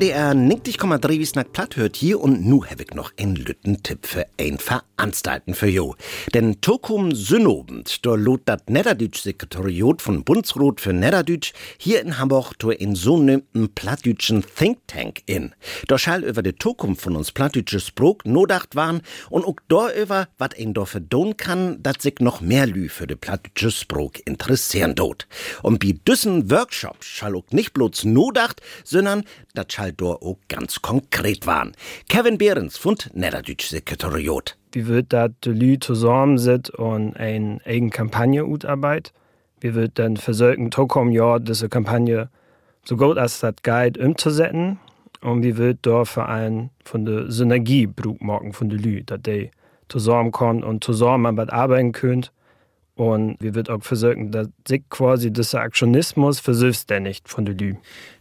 NDR 0.00 0.32
90,3 0.32 1.18
wie 1.18 1.26
snack 1.26 1.52
platt 1.52 1.76
hört 1.76 1.94
hier 1.94 2.20
und 2.20 2.46
nu 2.46 2.64
hab 2.64 2.80
ich 2.80 2.94
noch 2.94 3.12
einen 3.18 3.36
lütten 3.36 3.82
Tipp 3.82 4.06
für 4.06 4.24
ein 4.40 4.56
Veranstalten 4.56 5.52
für 5.52 5.68
jo. 5.68 5.94
Denn 6.32 6.58
Tokum 6.62 7.14
Synobend, 7.14 8.06
da 8.06 8.14
lot 8.14 8.40
dat 8.46 8.70
Niederdütsch 8.70 9.20
Sekretariat 9.20 10.00
von 10.00 10.24
Bundsrot 10.24 10.80
für 10.80 10.94
Niederdütsch 10.94 11.52
hier 11.76 12.00
in 12.00 12.16
Hamburg 12.16 12.58
to 12.58 12.70
in 12.70 12.94
so 12.94 13.18
nümmten 13.18 13.74
plattdütschen 13.74 14.42
Think 14.56 14.78
Tank 14.86 15.20
in. 15.26 15.54
Da 15.86 15.98
schall 15.98 16.24
über 16.24 16.42
de 16.42 16.54
Tokum 16.54 16.96
von 16.96 17.14
uns 17.14 17.30
plattdütsches 17.30 17.88
Sprog 17.88 18.24
nodacht 18.24 18.76
waren 18.76 19.02
und 19.28 19.44
auch 19.44 19.56
da 19.68 19.92
über 19.92 20.28
wat 20.38 20.58
ein 20.58 20.72
do 20.72 20.86
verdon 20.86 21.36
kann, 21.36 21.82
dat 21.82 22.00
sich 22.00 22.20
noch 22.20 22.40
mehr 22.40 22.66
Lü 22.66 22.88
für 22.88 23.06
de 23.06 23.18
plattdütsche 23.18 23.70
Sprog 23.70 24.26
interessieren 24.26 24.94
dort. 24.94 25.28
Und 25.62 25.78
bi 25.78 25.92
düssen 25.92 26.50
Workshops 26.50 27.06
schall 27.06 27.36
auch 27.36 27.50
nicht 27.50 27.74
bloß 27.74 28.06
nodacht, 28.06 28.62
sondern 28.82 29.24
dat 29.54 29.72
schall 29.72 29.92
dort 29.92 30.22
auch 30.22 30.36
ganz 30.48 30.80
konkret 30.82 31.46
waren. 31.46 31.72
Kevin 32.08 32.38
Behrens 32.38 32.76
von 32.76 32.96
Niederdütsch 33.14 33.68
Sekretariat. 33.68 34.56
Wie 34.72 34.86
wird 34.86 35.12
dat 35.12 35.32
de 35.44 35.52
Lü 35.52 35.78
zusammen 35.78 36.38
sit 36.38 36.70
und 36.70 37.16
ein 37.16 37.60
eigen 37.64 37.90
Kampagne 37.90 38.46
utarbeit? 38.46 39.12
Wie 39.60 39.74
wird 39.74 39.98
dann 39.98 40.16
versuchen, 40.16 40.70
Tokom 40.70 41.10
ja 41.10 41.38
diese 41.38 41.68
Kampagne 41.68 42.30
so 42.84 42.96
gut 42.96 43.18
als 43.18 43.40
das 43.40 43.54
Guide 43.62 44.00
umzusetzen? 44.04 44.78
Und 45.22 45.42
wie 45.42 45.56
wird 45.56 45.78
da 45.82 46.04
vor 46.04 46.28
allem 46.28 46.70
von 46.84 47.04
der 47.04 47.30
Synergie 47.30 47.86
Brug 47.86 48.22
machen 48.22 48.52
von 48.52 48.70
de 48.70 48.78
Lü, 48.78 49.02
dass 49.02 49.20
die 49.22 49.50
zusammen 49.88 50.30
kommen 50.30 50.62
und 50.62 50.82
zusammen 50.82 51.26
an 51.26 51.36
was 51.36 51.48
arbeiten 51.50 51.92
können? 51.92 52.26
Und 52.94 53.36
wie 53.40 53.54
wird 53.54 53.70
auch 53.70 53.82
versuchen, 53.82 54.30
dass 54.30 54.48
sich 54.66 54.82
quasi 54.88 55.32
dieser 55.32 55.60
Aktionismus 55.60 56.40
verselbstständigt 56.40 57.28
von 57.28 57.44
de 57.44 57.54
Lü? 57.54 57.74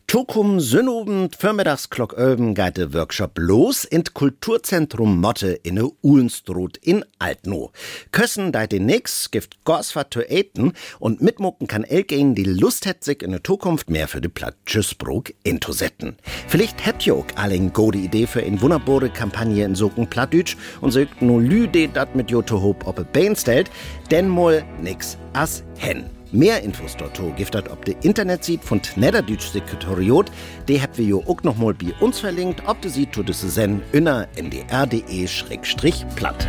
Tokum 0.10 0.60
Sünnobend 0.60 1.36
Vormittagsglock 1.36 2.18
öben 2.18 2.56
geht 2.56 2.78
der 2.78 2.96
Workshop 2.96 3.38
los 3.38 3.84
in 3.84 4.04
Kulturzentrum 4.04 5.22
Motte 5.22 5.52
in 5.52 5.76
der 5.76 5.92
Uhlenstroth 6.02 6.78
in 6.78 7.06
Altno. 7.20 7.72
Kössen 8.12 8.52
deit 8.52 8.72
den 8.72 8.88
nix, 8.88 9.30
gift 9.30 9.64
Gorsfahrt 9.66 10.16
zu 10.16 10.22
eten 10.22 10.74
und 10.98 11.22
mitmucken 11.22 11.68
kann 11.68 11.84
Elgehen 11.84 12.34
die 12.34 12.44
Lust 12.44 12.88
hat 12.88 13.04
sich 13.04 13.22
in 13.22 13.30
der 13.30 13.44
Zukunft 13.44 13.92
mehr 13.92 14.08
für 14.08 14.20
die 14.20 14.30
Platt 14.30 14.56
Tschüssbrug 14.66 15.32
intosetten. 15.44 16.16
Vielleicht 16.48 16.88
habt 16.88 17.06
ihr 17.06 17.14
auch 17.14 17.28
alle 17.36 17.54
eine 17.54 17.70
gute 17.70 18.00
Idee 18.00 18.26
für 18.26 18.42
eine 18.42 18.60
wunderbare 18.64 19.12
Kampagne 19.12 19.64
in 19.64 19.76
Soken 19.76 20.08
Plattdütsch 20.08 20.58
und 20.82 20.90
sögt 20.90 21.22
nur 21.22 21.40
Lüde 21.40 21.88
dat 21.88 22.16
mit 22.16 22.32
Joto 22.32 22.60
Hope 22.60 22.88
ob 22.88 23.14
Bein 23.14 23.36
stellt, 23.36 23.70
denn 24.10 24.28
mal 24.28 24.64
nix 24.82 25.20
as 25.34 25.64
hen. 25.78 26.19
Mehr 26.32 26.64
Infos 26.64 26.96
dort 26.96 27.20
giftet 27.36 27.70
ob 27.70 27.84
de 27.86 27.96
Internet 28.04 28.60
von 28.62 28.80
Niederdütsch 28.96 29.52
Sekretariat, 29.52 30.32
de 30.68 30.80
habt 30.80 30.98
wir 30.98 31.18
auch 31.18 31.44
noch 31.44 31.58
mal 31.58 31.74
bei 31.74 31.94
uns 32.00 32.20
verlinkt, 32.20 32.62
ob 32.68 32.80
de 32.82 32.92
sie 32.92 33.08
tu 33.08 33.24
de 33.24 33.34
sen 33.34 33.82
inner 33.92 34.28
ndr.de-platt. 34.36 36.48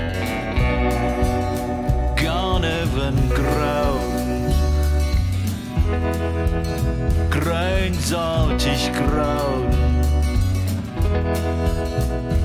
Gone 2.17 2.67
even 2.67 3.31
grau 3.31 3.99
grün 7.31 7.95
saltig 8.01 8.91
grau. 8.93 9.65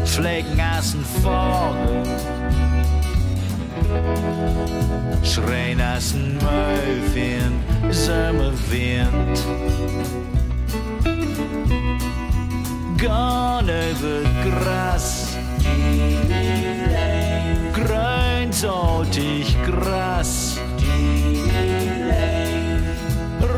Fleckenassen 0.05 1.03
Vogel, 3.95 5.23
Schreinassen 5.23 6.37
Mäufchen, 6.37 7.53
Sommerwind. 7.91 9.39
Gone 12.97 13.69
over 13.69 14.23
Gras, 14.43 15.37
grün 17.73 18.51
saltig 18.51 19.55
Gras. 19.65 20.59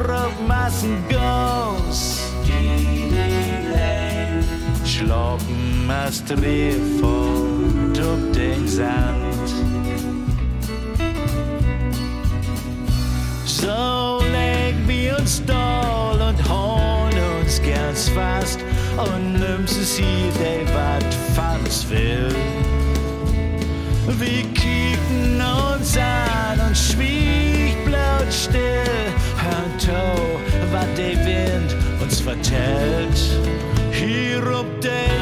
Rauchmassen 0.07 0.97
Gauss, 1.09 2.21
Schlappen 4.85 5.89
als 5.89 6.23
Drehfort 6.25 7.99
auf 7.99 8.31
den 8.35 8.67
Sand. 8.67 9.26
So 13.59 14.19
leg 14.31 14.75
wir 14.85 15.17
uns 15.17 15.43
doll 15.43 16.21
und 16.21 16.39
holen 16.47 17.17
uns 17.41 17.59
ganz 17.59 18.07
fast 18.09 18.59
und 18.97 19.33
nimmst 19.33 19.81
es 19.81 19.97
hier, 19.97 20.31
der 20.39 20.63
wat 20.75 21.13
von 21.35 21.59
uns 21.65 21.89
will. 21.89 22.35
Wir 24.19 24.43
kicken 24.53 25.41
uns 25.41 25.97
an 25.97 26.59
und 26.67 26.77
schwieg 26.77 27.83
blaut 27.83 28.31
still, 28.31 29.07
hört 29.41 29.81
to, 29.83 30.39
wat 30.71 30.95
der 30.95 31.17
Wind 31.25 31.75
uns 31.99 32.21
vertellt. 32.21 33.19
Hier 33.91 34.37
ob 34.53 34.81
den 34.81 35.16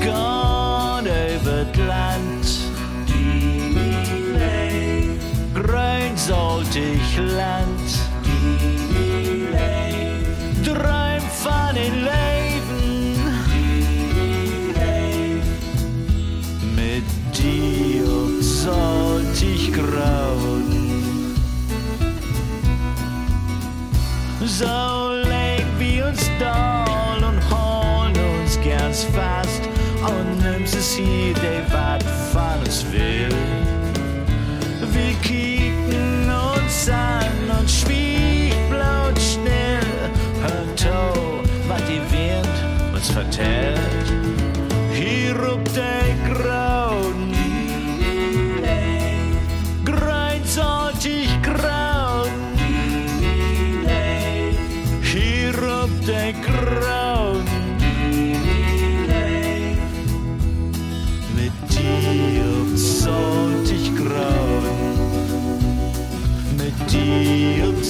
Gone 0.00 1.06
over 1.06 1.64
das 6.74 7.18
Land. 7.18 7.86
Saltig 19.46 19.72
grauen. 19.72 21.36
So 24.44 25.12
leg 25.28 25.64
wir 25.78 26.06
uns 26.06 26.30
doll 26.38 27.24
und 27.24 27.40
holen 27.50 28.14
uns 28.40 28.58
ganz 28.64 29.04
fast 29.04 29.62
und 30.02 30.42
nimmst 30.42 30.74
es 30.74 30.94
hier, 30.94 31.34
der 31.34 31.62
wat 31.72 32.02
von 32.32 32.92
will. 32.92 33.28
Wir 34.92 35.14
kicken 35.22 36.28
uns 36.28 36.88
an 36.88 37.58
und 37.58 37.70
schwieg 37.70 38.54
blaut 38.68 39.18
schnell, 39.20 39.80
hört 40.42 40.78
to, 40.78 41.42
wat 41.68 41.82
die 41.88 42.00
Wind 42.12 42.94
uns 42.94 43.10
vertellt. 43.10 43.75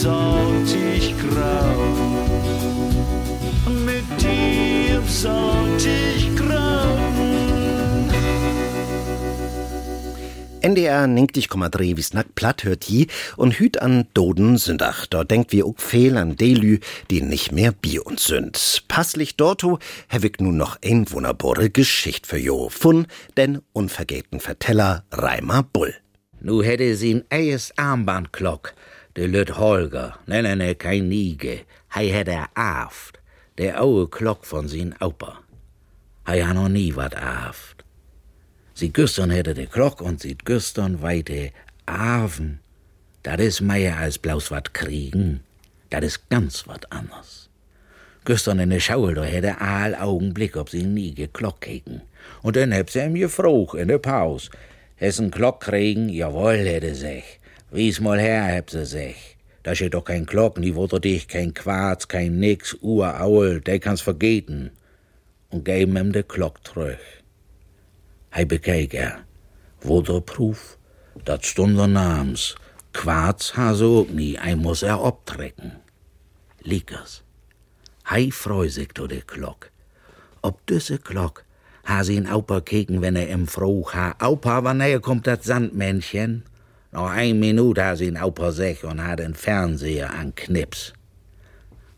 Dir 0.07 0.13
saltig 0.13 1.15
grauen, 1.19 2.25
mit 3.85 4.05
dir 4.23 5.03
grauen. 6.37 6.87
NDR 10.63 11.05
90,3 11.05 11.97
wie 11.97 12.03
snack 12.03 12.35
platt 12.35 12.65
hört 12.65 12.85
je 12.85 13.07
und 13.37 13.59
hüt 13.59 13.81
an 13.81 14.09
Doden 14.15 14.57
Sündach. 14.57 15.07
Dort 15.07 15.31
denkt 15.31 15.53
wir 15.53 15.65
auch 15.67 15.79
fehl 15.79 16.17
an 16.17 16.37
Delü, 16.37 16.81
die 17.11 17.23
nicht 17.23 17.53
mehr 17.53 17.71
Bier 17.71 18.05
und 18.05 18.19
sind. 18.19 18.85
Passlich 18.89 19.37
dorto 19.37 19.79
ich 20.27 20.41
nun 20.41 20.57
noch 20.57 20.79
ein 20.85 21.11
wunderbare 21.13 21.71
Geschicht 21.71 22.27
für 22.27 22.39
jo. 22.39 22.69
Von 22.69 23.07
den 23.37 23.61
unvergeten 23.73 24.41
Verteller 24.41 25.05
Reimer 25.13 25.63
Bull. 25.63 25.95
Nu 26.41 26.63
hätte 26.63 26.97
sie 26.97 27.15
ein 27.15 27.25
eies 27.31 27.73
Armbandklock, 27.77 28.75
de 29.17 29.27
Lüt 29.27 29.51
Holger. 29.51 30.19
Ne, 30.27 30.43
ne, 30.43 30.55
ne, 30.57 30.75
kein 30.75 31.09
Niege. 31.09 31.65
Hei 31.95 32.09
hätte 32.09 32.33
er 32.33 32.49
aft. 32.55 33.19
Der 33.59 33.83
aue 33.83 34.09
Klock 34.09 34.45
von 34.45 34.69
sin 34.69 34.95
Opa. 35.01 35.39
Hei 36.27 36.43
ha 36.43 36.53
noch 36.53 36.69
nie 36.69 36.95
wat 36.95 37.17
aft. 37.17 37.85
Sie 38.75 38.93
güstern 38.93 39.31
hätte 39.31 39.55
de 39.55 39.67
Klock 39.67 40.03
und 40.03 40.21
sie 40.21 40.37
güstern 40.37 41.01
weite 41.01 41.53
Aven. 41.87 42.61
Dat 43.23 43.41
is 43.41 43.61
mehr 43.61 43.97
als 43.99 44.19
bloß 44.19 44.51
wat 44.51 44.75
kriegen. 44.75 45.41
Dat 45.89 46.03
is 46.03 46.21
ganz 46.29 46.67
wat 46.67 46.93
anders. 46.93 47.49
Gestern 48.25 48.59
in 48.59 48.71
de 48.71 48.81
Schaul, 48.81 49.15
da 49.15 49.23
hätte 49.23 49.61
all 49.61 49.95
Augenblick, 49.95 50.57
ob 50.57 50.69
sie 50.69 50.83
nie 50.83 51.15
geklock 51.15 51.61
kriegen. 51.61 52.03
Und 52.43 52.57
dann 52.57 52.73
heb 52.73 52.91
sie 52.91 53.01
ihm 53.01 53.15
gefroch 53.15 53.75
in 53.75 53.89
de 53.89 53.99
Paus. 53.99 54.51
Hessen 54.97 55.31
Klock 55.31 55.61
kriegen? 55.61 56.09
Jawohl, 56.09 56.67
hätte 56.67 56.95
sech. 56.95 57.41
Wies 57.71 58.01
mal 58.01 58.21
her, 58.21 58.45
heb 58.45 58.71
sie 58.71 58.87
sech. 58.87 59.37
Da 59.63 59.75
steht 59.75 59.95
doch 59.95 60.05
kein 60.05 60.27
Klock, 60.27 60.59
nie 60.59 60.75
wurde 60.77 61.01
dich, 61.01 61.27
kein 61.27 61.53
Quarz, 61.53 62.07
kein 62.07 62.39
nix, 62.39 62.77
Uhr, 62.81 63.21
Aul, 63.21 63.61
der 63.61 63.81
kann's 63.81 64.01
vergeten. 64.01 64.71
Und 65.51 65.65
geben 65.65 65.97
ihm 65.97 66.13
de 66.13 66.23
Klock 66.23 66.63
trüch. 66.63 67.23
Hei 68.33 68.45
bekeek 68.45 68.95
er. 68.95 69.25
Wurde 69.81 70.21
Proof, 70.21 70.79
dat 71.25 71.45
stund 71.45 71.79
er 71.79 71.89
Nams. 71.89 72.55
Quarz 72.93 73.57
ha 73.57 73.75
so 73.75 74.07
nie, 74.11 74.39
ei 74.39 74.55
muss 74.55 74.83
er 74.83 75.03
optrecken. 75.03 75.73
Liekers. 76.63 77.23
Hei 78.09 78.31
freu 78.31 78.69
sich 78.69 78.89
to 78.95 79.07
de 79.07 79.23
Klock. 79.23 79.71
Ob 80.43 80.65
düsse 80.67 80.99
Klock 80.99 81.45
ha 81.85 82.05
sie 82.05 82.17
in 82.17 82.29
Aupa 82.29 82.61
keken, 82.61 83.03
wenn 83.03 83.17
er 83.17 83.29
im 83.29 83.49
Froch 83.49 83.95
ha. 83.95 84.15
Aupa, 84.21 84.63
wanneer 84.63 85.01
kommt 85.01 85.27
dat 85.27 85.43
Sandmännchen? 85.43 86.45
Noch 86.97 87.11
ein 87.11 87.39
Minut 87.39 87.79
ha 87.79 87.95
sie 87.95 88.07
in 88.07 88.17
Aupa 88.17 88.53
sech 88.53 88.83
und 88.83 89.07
ha 89.07 89.17
den 89.17 89.35
Fernseher 89.35 90.15
an 90.15 90.35
Knips. 90.35 90.95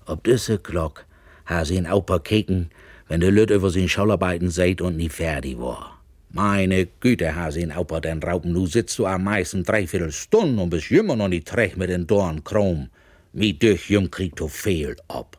Ob 0.07 0.25
düsse 0.25 0.59
Glock 0.59 1.05
ha 1.47 1.65
sie 1.65 1.77
in 1.77 1.87
Aupa 1.87 2.19
keken, 2.19 2.71
wenn 3.07 3.21
de 3.21 3.31
Lüt 3.31 3.51
über 3.51 3.71
sin 3.71 3.89
Schollarbeiten 3.89 4.51
seid 4.51 4.81
und 4.81 4.97
nie 4.97 5.09
fertig 5.09 5.57
war. 5.61 6.03
Meine 6.31 6.87
Güte, 6.99 7.37
ha 7.37 7.53
sie 7.53 7.63
in 7.63 7.71
Aupa 7.71 8.01
den 8.01 8.21
Raupen, 8.21 8.53
nu 8.53 8.67
sitzt 8.67 8.99
du 8.99 9.07
am 9.07 9.23
meisten 9.23 9.63
dreiviertel 9.63 10.11
Stunden 10.11 10.59
und 10.59 10.71
bist 10.71 10.91
jümmer 10.91 11.15
noch 11.15 11.29
nicht 11.29 11.57
recht 11.57 11.77
mit 11.77 11.91
den 11.91 12.09
Dorn 12.09 12.43
krom. 12.43 12.89
Mi 13.33 13.57
durch 13.57 13.89
jüm 13.89 14.11
kriegt 14.11 14.41
du 14.41 14.49
fehl 14.49 14.97
ob. 15.07 15.37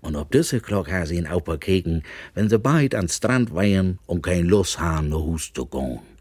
Und 0.00 0.16
ob 0.16 0.32
düsse 0.32 0.58
Glock 0.58 0.90
ha 0.90 1.06
sie 1.06 1.18
in 1.18 1.28
Aupa 1.28 1.58
keken, 1.58 2.02
wenn 2.34 2.48
sie 2.48 2.58
beid 2.58 2.96
an 2.96 3.08
Strand 3.08 3.54
weihen 3.54 4.00
und 4.06 4.22
kein 4.22 4.46
Lust 4.46 4.80
han, 4.80 5.10
no 5.10 5.22
Hus 5.22 5.52
zu 5.54 5.64
gehen. 5.64 6.11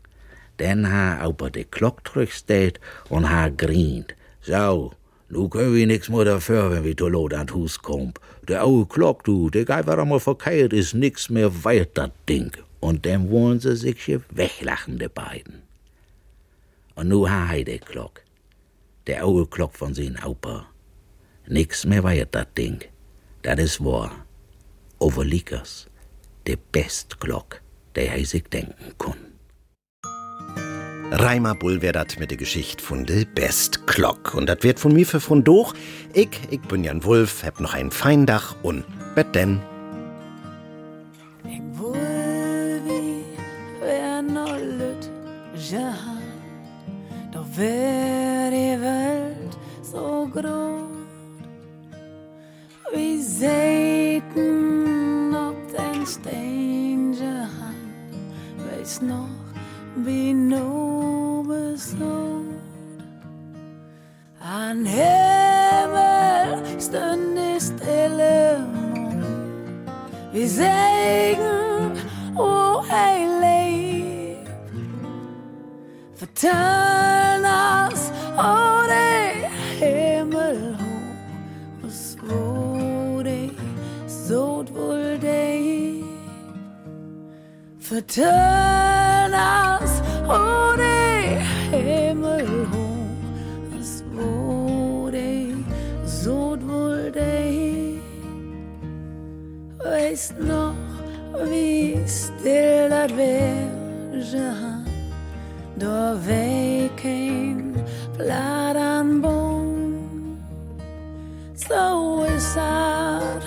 Denn 0.61 0.85
ha 0.85 1.23
Aupa 1.23 1.49
de 1.49 1.65
Glock 1.71 2.07
zurücksteht 2.07 2.79
und 3.09 3.27
ha 3.27 3.49
grient. 3.49 4.13
So, 4.41 4.93
nu 5.27 5.49
können 5.49 5.73
wir 5.73 5.87
nix 5.87 6.07
mehr 6.07 6.25
dafür, 6.25 6.69
wenn 6.69 6.83
wir 6.83 6.95
to 6.95 7.07
Lot 7.07 7.33
an 7.33 7.51
Hus 7.51 7.79
kommt. 7.79 8.19
Der 8.47 8.63
aue 8.63 8.85
Glock, 8.85 9.23
du, 9.23 9.49
der 9.49 9.65
Geil 9.65 9.87
war 9.87 9.97
einmal 9.97 10.19
verkehrt, 10.19 10.71
ist 10.71 10.93
nix 10.93 11.31
mehr 11.31 11.51
weit, 11.63 11.97
dat 11.97 12.11
Ding. 12.29 12.51
Und 12.79 13.07
dann 13.07 13.31
wollen 13.31 13.59
sie 13.59 13.75
sich 13.75 14.03
hier 14.03 14.21
weglachen, 14.29 14.99
de 14.99 15.07
beiden. 15.07 15.63
Und 16.93 17.07
nu 17.07 17.27
ha 17.27 17.47
hei 17.47 17.63
de 17.63 17.79
Glock. 17.79 18.21
Der 19.07 19.25
aue 19.25 19.47
Glock 19.47 19.73
von 19.73 19.95
sin 19.95 20.19
Aupa. 20.19 20.67
Nix 21.47 21.85
mehr 21.85 22.03
weit, 22.03 22.35
dat 22.35 22.55
Ding. 22.55 22.83
Dat 23.41 23.57
is 23.57 23.79
wahr. 23.79 24.11
Overliekers. 24.99 25.87
De 26.45 26.55
best 26.71 27.19
Glock, 27.19 27.61
der 27.95 28.11
hei 28.11 28.23
sich 28.25 28.43
denken 28.43 28.93
kun. 28.99 29.30
Reimer 31.13 31.55
Bull 31.55 31.81
wär 31.81 32.05
mit 32.19 32.31
der 32.31 32.37
Geschichte 32.37 32.81
von 32.81 33.05
de 33.05 33.25
Best 33.25 33.85
Clock. 33.85 34.33
Und 34.33 34.47
dat 34.47 34.63
wird 34.63 34.79
von 34.79 34.93
mir 34.93 35.05
für 35.05 35.19
von 35.19 35.43
doch. 35.43 35.73
Ich, 36.13 36.29
ich 36.49 36.61
bin 36.61 36.85
Jan 36.85 37.03
Wulf, 37.03 37.43
hab 37.43 37.59
noch 37.59 37.73
ein 37.73 37.91
Feindach 37.91 38.55
und 38.63 38.85
bet 39.13 39.35
denn. 39.35 39.59
wär 43.81 44.21
noch 44.21 44.57
lüt, 44.57 45.09
ja, 45.69 45.93
doch 47.33 47.45
wär 47.57 48.49
die 48.51 48.81
Welt 48.81 49.57
so 49.81 50.29
groß, 50.31 50.87
wie 52.93 53.21
Seiten 53.21 54.35
ob 55.35 55.57
den 55.75 56.05
Stein, 56.05 57.13
ja, 57.13 57.49
weiß 58.65 59.01
noch, 59.01 59.27
wie 60.05 60.33
nu 60.33 60.90
An 64.81 64.87
Himmel 64.87 66.57
stund 66.79 67.37
die 67.37 67.59
stille 67.61 68.65
Mond, 68.73 69.23
wie 70.33 70.47
Segen, 70.47 71.91
oh 72.35 72.83
hey 72.89 73.27
leib. 73.41 74.47
Vertellen 76.15 77.45
us, 77.45 78.11
oh 78.35 78.87
der 78.87 79.51
Himmel 79.79 80.75
hoch, 80.79 81.83
was 81.83 82.17
wo 82.23 83.21
die 83.21 83.55
so 84.07 84.65
wohl 84.73 85.19
der 85.19 85.59
Vertellen 87.77 89.31
us, 89.31 90.01
oh 90.27 90.75
Weißt 100.21 100.39
noch, 100.39 100.75
wie 101.49 101.97
still 102.05 102.89
das 102.89 103.17
wär, 103.17 103.71
ja, 104.31 104.53
da 105.77 106.15
weh 106.27 106.89
kein 106.95 107.73
Blatt 108.15 108.75
an 108.75 109.19
Baum. 109.19 110.37
So 111.55 112.23
ist 112.37 112.55
das 112.55 113.43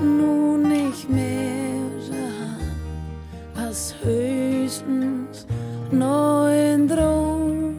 nun 0.00 0.62
nicht 0.62 1.10
mehr, 1.10 1.92
ja, 2.10 2.32
was 3.54 3.94
höchstens 4.02 5.46
noch 5.90 6.46
ein 6.46 6.88
Traum. 6.88 7.76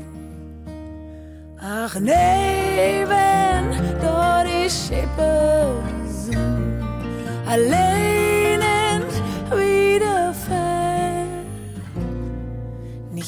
Ach 1.59 1.99
nee, 1.99 3.07
wenn 3.07 3.71
dort 4.03 4.45
die 4.45 4.69
Schippe 4.69 5.81
sind, 6.05 6.83
allein 7.47 7.94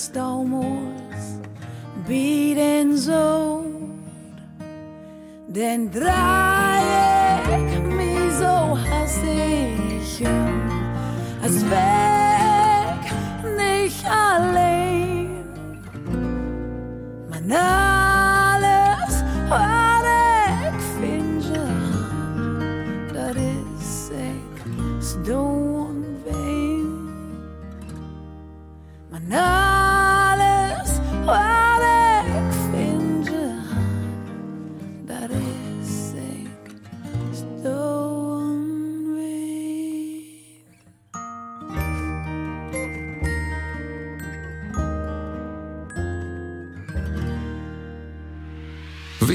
Har 0.00 0.04
stavmåls 0.04 1.26
biden 2.08 2.98
så 2.98 3.64
Den 5.48 5.90
dreieck 5.90 7.70
mich 7.96 8.32
so 8.38 8.76
hastig 8.76 10.26
um 10.26 10.70
als 11.44 11.64
weg 11.70 13.12
nicht 13.56 14.06
allein. 14.06 15.44
Man 17.30 17.48